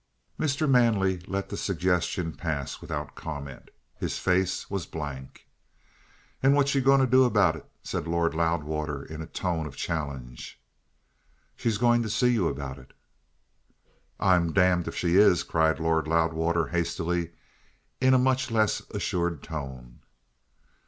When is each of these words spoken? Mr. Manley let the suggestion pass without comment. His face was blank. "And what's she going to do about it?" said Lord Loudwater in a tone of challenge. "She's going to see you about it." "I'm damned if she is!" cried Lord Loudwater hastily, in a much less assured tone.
Mr. 0.39 0.67
Manley 0.67 1.19
let 1.27 1.49
the 1.49 1.55
suggestion 1.55 2.31
pass 2.33 2.81
without 2.81 3.13
comment. 3.13 3.69
His 3.99 4.17
face 4.17 4.67
was 4.67 4.87
blank. 4.87 5.45
"And 6.41 6.55
what's 6.55 6.71
she 6.71 6.81
going 6.81 7.01
to 7.01 7.05
do 7.05 7.23
about 7.23 7.55
it?" 7.55 7.69
said 7.83 8.07
Lord 8.07 8.33
Loudwater 8.33 9.03
in 9.03 9.21
a 9.21 9.27
tone 9.27 9.67
of 9.67 9.75
challenge. 9.75 10.59
"She's 11.55 11.77
going 11.77 12.01
to 12.01 12.09
see 12.09 12.31
you 12.33 12.47
about 12.47 12.79
it." 12.79 12.93
"I'm 14.19 14.53
damned 14.53 14.87
if 14.87 14.95
she 14.95 15.17
is!" 15.17 15.43
cried 15.43 15.79
Lord 15.79 16.07
Loudwater 16.07 16.69
hastily, 16.69 17.33
in 17.99 18.15
a 18.15 18.17
much 18.17 18.49
less 18.49 18.79
assured 18.89 19.43
tone. 19.43 19.99